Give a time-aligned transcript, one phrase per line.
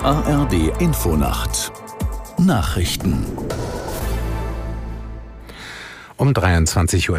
[0.00, 1.72] ARD Infonacht
[2.38, 3.26] Nachrichten
[6.16, 7.10] um 23.30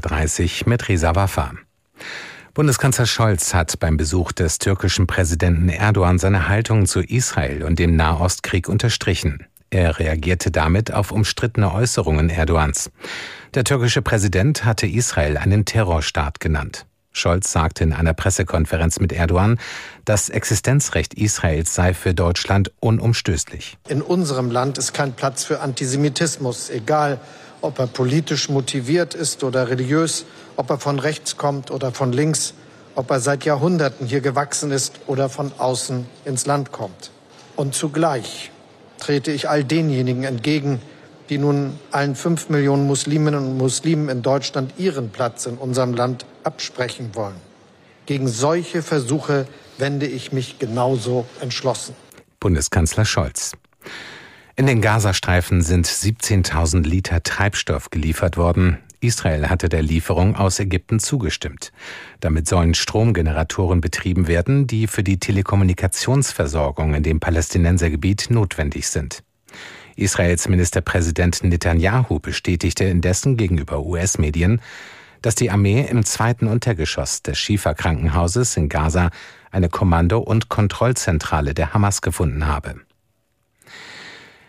[0.63, 1.51] Uhr mit Risa Waffa.
[2.53, 7.95] Bundeskanzler Scholz hat beim Besuch des türkischen Präsidenten Erdogan seine Haltung zu Israel und dem
[7.95, 9.45] Nahostkrieg unterstrichen.
[9.69, 12.91] Er reagierte damit auf umstrittene Äußerungen Erdogans.
[13.53, 16.85] Der türkische Präsident hatte Israel einen Terrorstaat genannt.
[17.13, 19.59] Scholz sagte in einer Pressekonferenz mit Erdogan,
[20.03, 23.77] das Existenzrecht Israels sei für Deutschland unumstößlich.
[23.87, 27.19] In unserem Land ist kein Platz für Antisemitismus, egal
[27.61, 30.25] ob er politisch motiviert ist oder religiös,
[30.57, 32.53] ob er von rechts kommt oder von links,
[32.95, 37.11] ob er seit Jahrhunderten hier gewachsen ist oder von außen ins Land kommt.
[37.55, 38.51] Und zugleich
[38.99, 40.81] trete ich all denjenigen entgegen,
[41.29, 46.25] die nun allen fünf Millionen Musliminnen und Muslimen in Deutschland ihren Platz in unserem Land
[46.45, 47.35] absprechen wollen.
[48.05, 49.47] Gegen solche Versuche
[49.77, 51.95] wende ich mich genauso entschlossen.
[52.39, 53.53] Bundeskanzler Scholz.
[54.55, 58.77] In den Gazastreifen sind 17.000 Liter Treibstoff geliefert worden.
[58.99, 61.71] Israel hatte der Lieferung aus Ägypten zugestimmt.
[62.19, 69.23] Damit sollen Stromgeneratoren betrieben werden, die für die Telekommunikationsversorgung in dem Palästinensergebiet notwendig sind.
[69.95, 74.61] Israels Ministerpräsident Netanyahu bestätigte indessen gegenüber US-Medien,
[75.23, 79.09] dass die Armee im zweiten Untergeschoss des Schifa-Krankenhauses in Gaza
[79.49, 82.75] eine Kommando- und Kontrollzentrale der Hamas gefunden habe.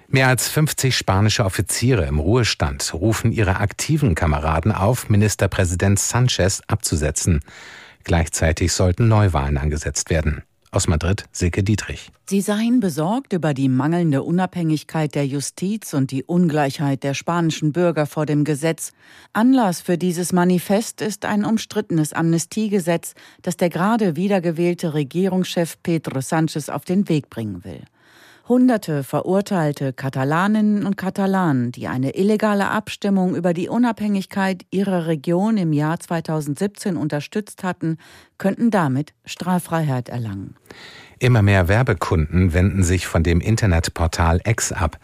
[0.09, 7.41] Mehr als 50 spanische Offiziere im Ruhestand rufen ihre aktiven Kameraden auf, Ministerpräsident Sanchez abzusetzen.
[8.05, 10.43] Gleichzeitig sollten Neuwahlen angesetzt werden.
[10.75, 12.11] Aus Madrid Silke Dietrich.
[12.29, 18.07] Sie seien besorgt über die mangelnde Unabhängigkeit der Justiz und die Ungleichheit der spanischen Bürger
[18.07, 18.93] vor dem Gesetz.
[19.33, 26.69] Anlass für dieses Manifest ist ein umstrittenes Amnestiegesetz, das der gerade wiedergewählte Regierungschef Pedro Sánchez
[26.73, 27.85] auf den Weg bringen will.
[28.47, 35.73] Hunderte verurteilte Katalaninnen und Katalanen, die eine illegale Abstimmung über die Unabhängigkeit ihrer Region im
[35.73, 37.97] Jahr 2017 unterstützt hatten,
[38.37, 40.57] könnten damit Straffreiheit erlangen.
[41.19, 44.99] Immer mehr Werbekunden wenden sich von dem Internetportal X ab.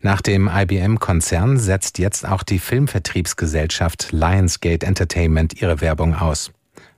[0.00, 6.52] Nach dem IBM-Konzern setzt jetzt auch die Filmvertriebsgesellschaft Lionsgate Entertainment ihre Werbung aus.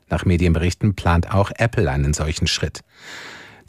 [0.08, 2.82] Nach Medienberichten plant auch Apple einen solchen Schritt.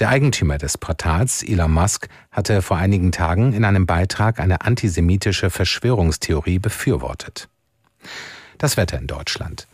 [0.02, 5.52] Der Eigentümer des Portals, Elon Musk, hatte vor einigen Tagen in einem Beitrag eine antisemitische
[5.52, 7.50] Verschwörungstheorie befürwortet.
[8.58, 9.68] Das Wetter in Deutschland.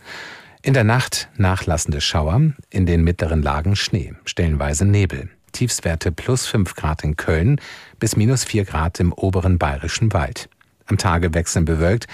[0.61, 5.29] In der Nacht nachlassende Schauer, in den mittleren Lagen Schnee, stellenweise Nebel.
[5.53, 7.61] Tiefstwerte plus 5 Grad in Köln
[7.97, 10.49] bis minus 4 Grad im oberen bayerischen Wald.
[10.87, 12.07] Am Tage wechseln bewölkt,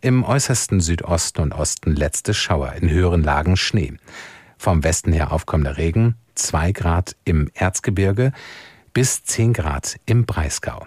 [0.00, 3.92] im äußersten Südosten und Osten letzte Schauer, in höheren Lagen Schnee.
[4.58, 8.32] Vom Westen her aufkommender Regen, 2 Grad im Erzgebirge
[8.92, 10.86] bis 10 Grad im Breisgau.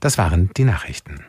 [0.00, 1.24] Das waren die Nachrichten.